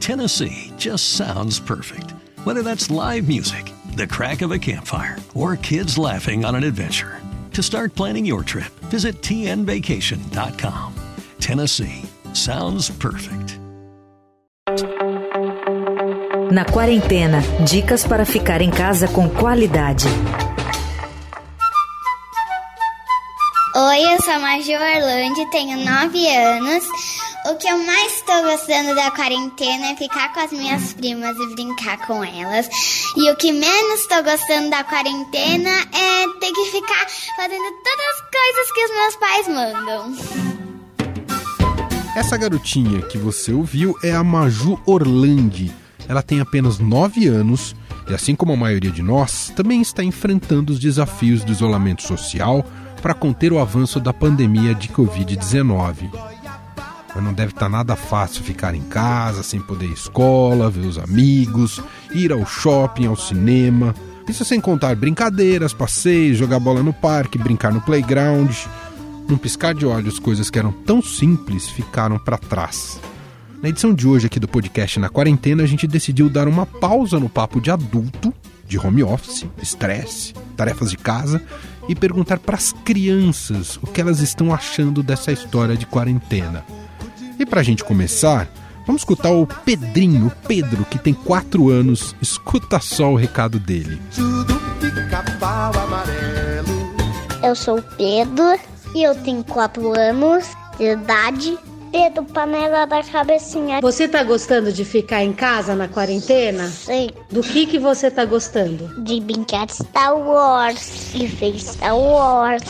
[0.00, 2.14] Tennessee just sounds perfect.
[2.44, 7.20] Whether that's live music, the crack of a campfire, or kids laughing on an adventure.
[7.52, 10.94] To start planning your trip, visit tnvacation.com.
[11.38, 12.02] Tennessee
[12.32, 13.58] sounds perfect.
[16.50, 20.06] Na quarentena, dicas para ficar em casa com qualidade.
[23.76, 27.29] Oi, eu sou a Maju Orlando, tenho 9 anos.
[27.46, 31.54] O que eu mais estou gostando da quarentena é ficar com as minhas primas e
[31.54, 32.68] brincar com elas.
[33.16, 38.20] E o que menos estou gostando da quarentena é ter que ficar fazendo todas as
[38.30, 40.14] coisas que os meus pais mandam.
[42.14, 45.72] Essa garotinha que você ouviu é a Maju Orlandi.
[46.06, 47.74] Ela tem apenas 9 anos
[48.06, 52.66] e, assim como a maioria de nós, também está enfrentando os desafios do isolamento social
[53.00, 56.29] para conter o avanço da pandemia de Covid-19.
[57.14, 60.86] Mas não deve estar nada fácil ficar em casa, sem poder ir à escola, ver
[60.86, 61.82] os amigos,
[62.12, 63.94] ir ao shopping, ao cinema.
[64.28, 68.54] Isso sem contar brincadeiras, passeios, jogar bola no parque, brincar no playground.
[69.28, 73.00] Num piscar de olhos, coisas que eram tão simples ficaram para trás.
[73.62, 77.20] Na edição de hoje aqui do podcast Na Quarentena, a gente decidiu dar uma pausa
[77.20, 78.32] no papo de adulto,
[78.66, 81.42] de home office, estresse, tarefas de casa
[81.88, 86.64] e perguntar para as crianças o que elas estão achando dessa história de quarentena.
[87.40, 88.46] E para a gente começar,
[88.86, 92.14] vamos escutar o Pedrinho, o Pedro, que tem 4 anos.
[92.20, 93.98] Escuta só o recado dele.
[97.42, 98.60] Eu sou o Pedro
[98.94, 100.44] e eu tenho 4 anos
[100.76, 101.58] de idade.
[101.90, 103.80] Pedro, panela da cabecinha.
[103.80, 106.68] Você tá gostando de ficar em casa na quarentena?
[106.68, 107.08] Sim.
[107.30, 109.02] Do que que você tá gostando?
[109.02, 112.62] De brincar de Star Wars e ver Star Wars.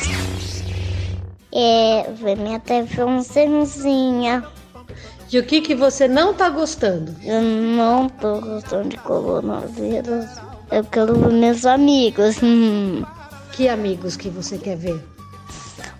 [1.53, 4.45] É, ver minha televisãozinha.
[5.33, 7.15] E o que que você não tá gostando?
[7.23, 10.27] Eu não tô gostando de coronavírus.
[10.73, 12.37] Eu quero ver meus amigos.
[13.53, 15.05] Que amigos que você quer ver?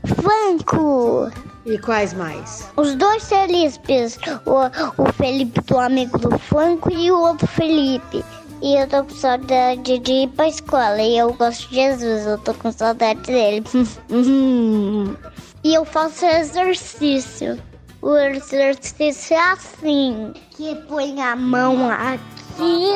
[0.05, 1.31] Franco!
[1.67, 2.71] E quais mais?
[2.77, 4.19] Os dois Felipes.
[4.47, 8.25] O, o Felipe do amigo do Franco e o outro Felipe.
[8.63, 11.03] E eu tô com saudade de ir pra escola.
[11.03, 13.65] E eu gosto de Jesus, eu tô com saudade dele.
[15.63, 17.59] e eu faço exercício.
[18.03, 22.95] O exercício é assim: que põe a mão aqui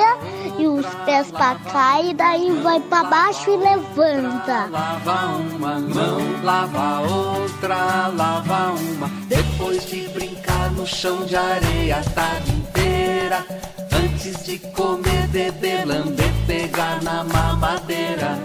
[0.59, 4.66] e os pés pra cá e daí vai pra baixo e levanta.
[4.70, 9.09] Lava uma mão, lava outra, lava uma.
[9.28, 13.44] Depois de brincar no chão de areia a tarde inteira.
[13.92, 18.38] Antes de comer, beber, lamber, pegar na mamadeira.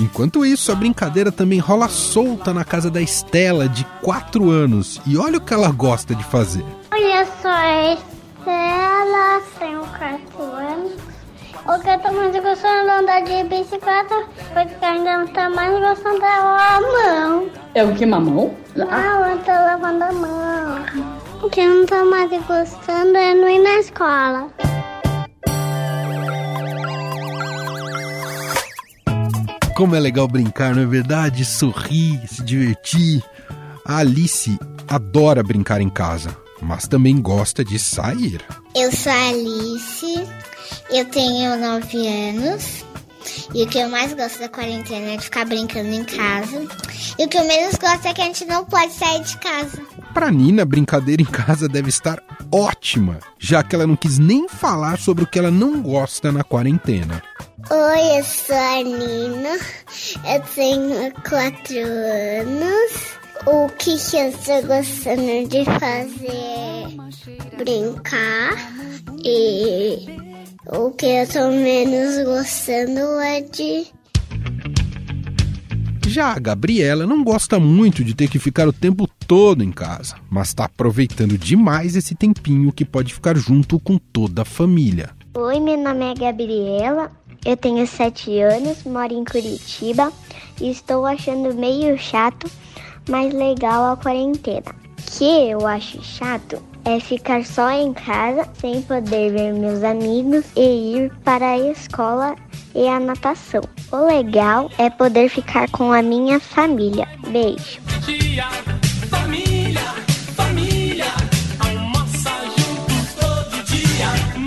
[0.00, 5.00] Enquanto isso, a brincadeira também rola solta na casa da Estela, de 4 anos.
[5.06, 6.64] E olha o que ela gosta de fazer.
[6.92, 10.92] Olha só, a Estela tem 4 anos.
[11.64, 15.72] O que eu tô mais gostando de andar de bicicleta, porque ainda não tá mais
[15.78, 17.48] gostando de lavar a mão.
[17.72, 18.52] É o que, mamão?
[18.74, 20.84] Não, eu tô lavando a mão.
[21.40, 24.48] O que eu não tô mais gostando é não ir na escola.
[29.82, 31.44] Como é legal brincar, não é verdade?
[31.44, 33.20] Sorrir, se divertir.
[33.84, 34.56] A Alice
[34.86, 38.40] adora brincar em casa, mas também gosta de sair.
[38.76, 40.28] Eu sou a Alice,
[40.88, 42.84] eu tenho 9 anos.
[43.52, 46.64] E o que eu mais gosto da quarentena é de ficar brincando em casa.
[47.18, 49.82] E o que eu menos gosto é que a gente não pode sair de casa.
[50.14, 52.22] Para Nina, a brincadeira em casa deve estar
[52.52, 56.44] ótima, já que ela não quis nem falar sobre o que ela não gosta na
[56.44, 57.20] quarentena.
[57.70, 59.58] Oi, eu sou a Nina,
[60.26, 62.92] eu tenho 4 anos.
[63.46, 67.56] O que, que eu estou gostando de fazer?
[67.56, 68.56] Brincar.
[69.24, 70.16] E
[70.66, 73.86] o que eu estou menos gostando é de
[76.06, 80.16] Já a Gabriela não gosta muito de ter que ficar o tempo todo em casa,
[80.28, 85.10] mas está aproveitando demais esse tempinho que pode ficar junto com toda a família.
[85.34, 87.10] Oi, meu nome é Gabriela,
[87.44, 90.12] eu tenho 7 anos, moro em Curitiba
[90.60, 92.50] e estou achando meio chato,
[93.08, 94.74] mas legal a quarentena.
[94.98, 100.44] O que eu acho chato é ficar só em casa sem poder ver meus amigos
[100.56, 102.36] e ir para a escola
[102.74, 103.62] e a natação.
[103.90, 107.08] O legal é poder ficar com a minha família.
[107.28, 107.80] Beijo.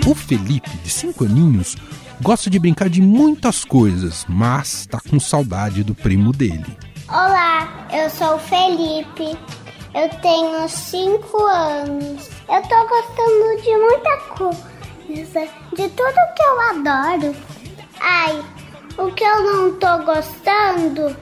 [0.06, 1.76] O Felipe, de 5 aninhos,
[2.20, 6.76] gosta de brincar de muitas coisas, mas está com saudade do primo dele.
[7.08, 9.38] Olá, eu sou o Felipe.
[9.94, 12.28] Eu tenho 5 anos.
[12.48, 15.48] Eu tô gostando de muita coisa.
[15.74, 17.36] De tudo que eu adoro.
[18.00, 18.44] Ai,
[18.98, 21.16] o que eu não tô gostando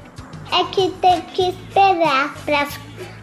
[0.51, 2.67] é que tem que esperar pra,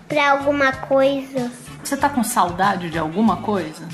[0.08, 1.52] pra alguma coisa.
[1.84, 3.90] Você tá com saudade de alguma coisa?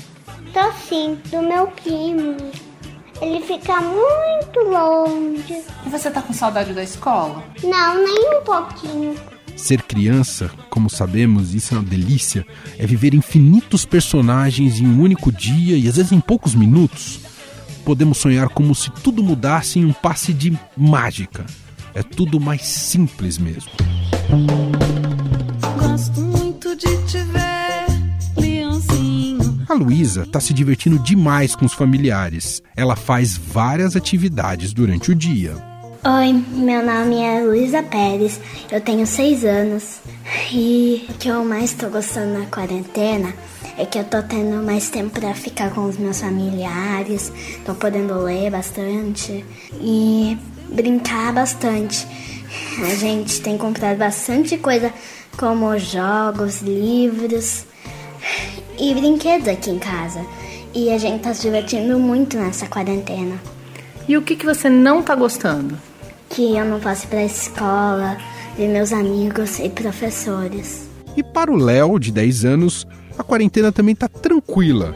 [0.52, 2.36] Tô sim, do meu primo.
[3.20, 5.62] Ele fica muito longe.
[5.84, 7.42] E você tá com saudade da escola?
[7.62, 9.14] Não, nem um pouquinho.
[9.56, 12.46] Ser criança, como sabemos, isso é uma delícia,
[12.78, 17.20] é viver infinitos personagens em um único dia e às vezes em poucos minutos.
[17.84, 21.44] Podemos sonhar como se tudo mudasse em um passe de mágica.
[21.92, 23.70] É tudo mais simples mesmo.
[25.80, 27.17] Gosto muito de te.
[29.68, 32.62] A Luísa está se divertindo demais com os familiares.
[32.74, 35.56] Ela faz várias atividades durante o dia.
[36.02, 38.40] Oi, meu nome é Luísa Pérez,
[38.72, 39.98] eu tenho seis anos
[40.50, 43.34] e o que eu mais tô gostando na quarentena
[43.76, 47.30] é que eu tô tendo mais tempo para ficar com os meus familiares,
[47.66, 49.44] tô podendo ler bastante
[49.74, 50.38] e
[50.72, 52.06] brincar bastante.
[52.90, 54.94] A gente tem comprado bastante coisa
[55.36, 57.67] como jogos, livros
[58.78, 60.24] e brinquedos aqui em casa.
[60.74, 63.36] E a gente tá se divertindo muito nessa quarentena.
[64.06, 65.78] E o que, que você não tá gostando?
[66.30, 68.16] Que eu não posso ir pra escola,
[68.56, 70.88] ver meus amigos e professores.
[71.16, 72.86] E para o Léo, de 10 anos,
[73.18, 74.94] a quarentena também tá tranquila.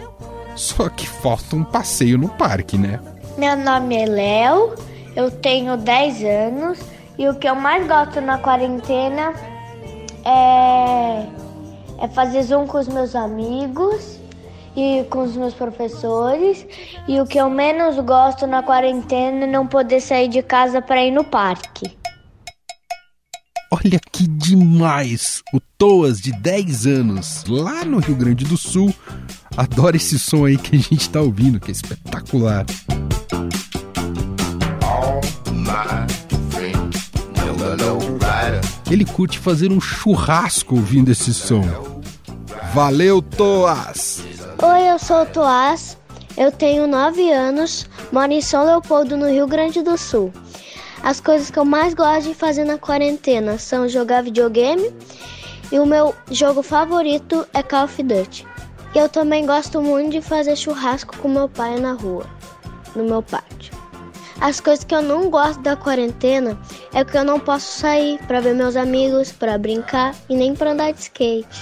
[0.55, 3.01] Só que falta um passeio no parque, né?
[3.37, 4.75] Meu nome é Léo,
[5.17, 6.79] eu tenho 10 anos
[7.19, 9.33] e o que eu mais gosto na quarentena
[10.25, 11.27] é,
[12.03, 14.19] é fazer zoom com os meus amigos
[14.77, 16.67] e com os meus professores.
[17.07, 21.05] E o que eu menos gosto na quarentena é não poder sair de casa para
[21.05, 21.97] ir no parque.
[23.71, 25.43] Olha que demais!
[25.55, 28.93] O Toas, de 10 anos, lá no Rio Grande do Sul,
[29.57, 32.67] adora esse som aí que a gente tá ouvindo, que é espetacular.
[38.91, 41.92] Ele curte fazer um churrasco ouvindo esse som.
[42.75, 44.25] Valeu, Toas!
[44.63, 45.99] Oi, eu sou o Toás,
[46.39, 50.33] eu tenho 9 anos, moro em São Leopoldo, no Rio Grande do Sul.
[51.03, 54.91] As coisas que eu mais gosto de fazer na quarentena são jogar videogame
[55.71, 58.47] e o meu jogo favorito é Call of Duty.
[58.95, 62.25] Eu também gosto muito de fazer churrasco com meu pai na rua,
[62.97, 63.75] no meu pátio.
[64.41, 66.59] As coisas que eu não gosto da quarentena
[66.95, 70.73] é que eu não posso sair para ver meus amigos, para brincar e nem para
[70.73, 71.61] andar de skate.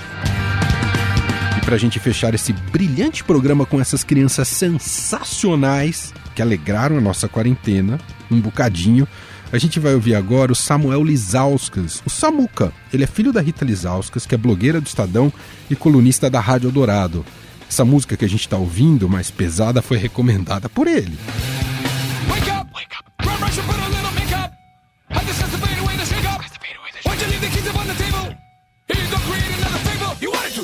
[1.61, 7.29] E pra gente fechar esse brilhante programa com essas crianças sensacionais que alegraram a nossa
[7.29, 9.07] quarentena um bocadinho,
[9.53, 12.73] a gente vai ouvir agora o Samuel Lizauskas, o Samuca.
[12.93, 15.31] Ele é filho da Rita Lizauskas, que é blogueira do Estadão
[15.69, 17.27] e colunista da Rádio Eldorado.
[17.69, 21.19] Essa música que a gente está ouvindo, mais pesada, foi recomendada por ele.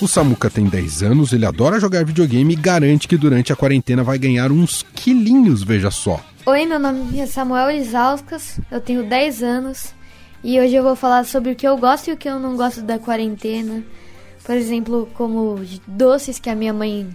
[0.07, 4.05] O Samuca tem 10 anos, ele adora jogar videogame e garante que durante a quarentena
[4.05, 6.25] vai ganhar uns quilinhos, veja só.
[6.47, 9.93] Oi, meu nome é Samuel Lizauskas, eu tenho 10 anos
[10.45, 12.57] e hoje eu vou falar sobre o que eu gosto e o que eu não
[12.57, 13.83] gosto da quarentena.
[14.45, 17.09] Por exemplo, como doces que a minha mãe.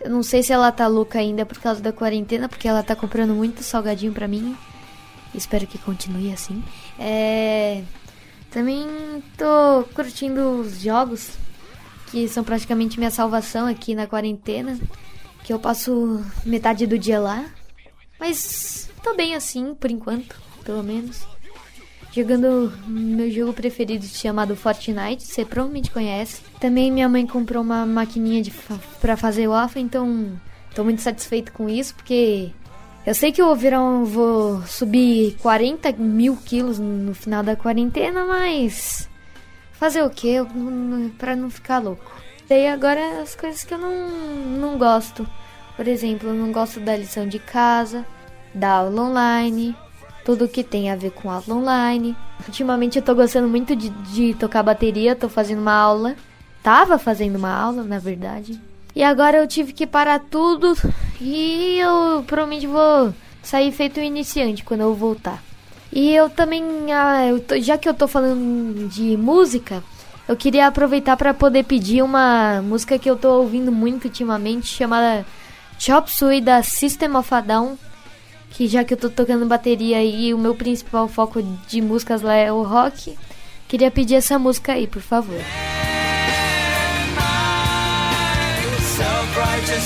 [0.00, 2.96] Eu não sei se ela tá louca ainda por causa da quarentena, porque ela tá
[2.96, 4.56] comprando muito salgadinho pra mim.
[5.32, 6.60] Espero que continue assim.
[6.98, 7.84] É.
[8.50, 8.84] Também
[9.38, 11.45] tô curtindo os jogos
[12.16, 14.78] que são praticamente minha salvação aqui na quarentena.
[15.44, 17.44] Que eu passo metade do dia lá.
[18.18, 21.26] Mas tô bem assim, por enquanto, pelo menos.
[22.10, 26.40] Jogando meu jogo preferido chamado Fortnite, você provavelmente conhece.
[26.58, 30.40] Também minha mãe comprou uma maquininha de fa pra fazer waffle, então
[30.74, 32.50] tô muito satisfeito com isso, porque
[33.04, 39.06] eu sei que eu verão vou subir 40 mil quilos no final da quarentena, mas
[39.78, 40.36] fazer o que
[41.18, 42.12] pra não ficar louco.
[42.48, 44.08] Daí agora as coisas que eu não,
[44.58, 45.26] não gosto.
[45.76, 48.06] Por exemplo, eu não gosto da lição de casa,
[48.54, 49.76] da aula online,
[50.24, 52.16] tudo que tem a ver com aula online.
[52.46, 56.16] Ultimamente eu tô gostando muito de, de tocar bateria, tô fazendo uma aula.
[56.62, 58.60] Tava fazendo uma aula, na verdade.
[58.94, 60.74] E agora eu tive que parar tudo
[61.20, 65.45] e eu provavelmente vou sair feito iniciante quando eu voltar.
[65.96, 66.62] E eu também,
[66.92, 69.82] ah, eu tô, já que eu tô falando de música,
[70.28, 75.24] eu queria aproveitar para poder pedir uma música que eu tô ouvindo muito ultimamente, chamada
[75.78, 77.78] Chop Suey da System of a Down,
[78.50, 82.34] que já que eu tô tocando bateria e o meu principal foco de músicas lá
[82.34, 83.16] é o rock,
[83.66, 85.40] queria pedir essa música aí, por favor.
[88.96, 89.82] Self-righteous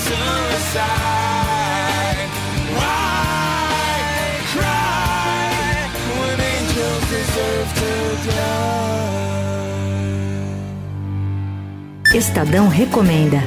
[12.13, 13.41] Estadão recomenda.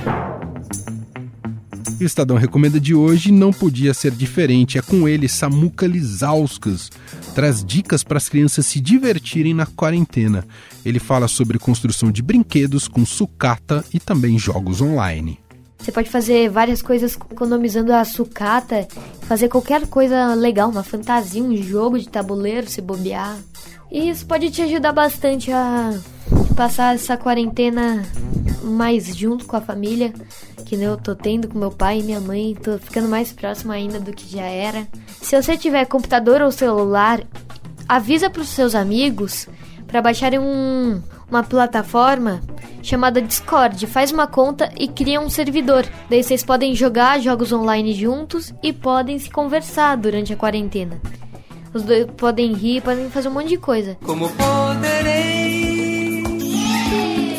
[2.00, 4.78] Estadão recomenda de hoje não podia ser diferente.
[4.78, 6.90] É com ele Samuca Lizauskas.
[7.34, 10.44] Traz dicas para as crianças se divertirem na quarentena.
[10.84, 15.38] Ele fala sobre construção de brinquedos com sucata e também jogos online.
[15.78, 18.88] Você pode fazer várias coisas economizando a sucata,
[19.28, 23.38] fazer qualquer coisa legal, uma fantasia, um jogo de tabuleiro, se bobear.
[23.94, 25.96] E isso pode te ajudar bastante a
[26.56, 28.02] passar essa quarentena
[28.60, 30.12] mais junto com a família,
[30.66, 34.00] que eu tô tendo com meu pai e minha mãe, tô ficando mais próximo ainda
[34.00, 34.84] do que já era.
[35.22, 37.22] Se você tiver computador ou celular,
[37.88, 39.46] avisa para os seus amigos
[39.86, 42.40] para baixarem um, uma plataforma
[42.82, 43.86] chamada Discord.
[43.86, 45.86] Faz uma conta e cria um servidor.
[46.10, 51.00] Daí vocês podem jogar jogos online juntos e podem se conversar durante a quarentena.
[51.74, 53.98] Os dois podem rir, podem fazer um monte de coisa.
[54.04, 56.22] Como poderei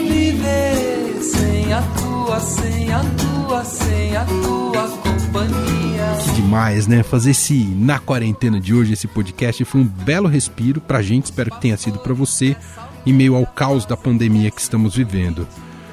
[0.10, 6.18] viver sem a tua, sem a tua, sem a tua companhia?
[6.26, 7.02] Que demais, né?
[7.02, 11.52] Fazer esse na quarentena de hoje, esse podcast foi um belo respiro pra gente, espero
[11.52, 12.58] que tenha sido pra você,
[13.06, 15.48] em meio ao caos da pandemia que estamos vivendo.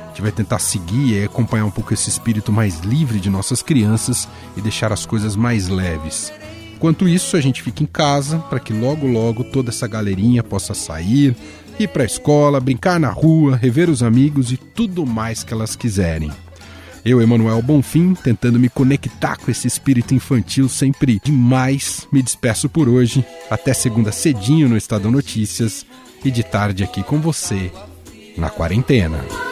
[0.04, 3.62] A gente vai tentar seguir e acompanhar um pouco esse espírito mais livre de nossas
[3.62, 6.32] crianças e deixar as coisas mais leves.
[6.82, 10.74] Enquanto isso, a gente fica em casa para que logo logo toda essa galerinha possa
[10.74, 11.32] sair,
[11.78, 15.76] ir para a escola, brincar na rua, rever os amigos e tudo mais que elas
[15.76, 16.32] quiserem.
[17.04, 22.88] Eu, Emanuel Bonfim, tentando me conectar com esse espírito infantil sempre demais, me despeço por
[22.88, 23.24] hoje.
[23.48, 25.86] Até segunda cedinho no Estadão Notícias
[26.24, 27.70] e de tarde aqui com você
[28.36, 29.51] na quarentena.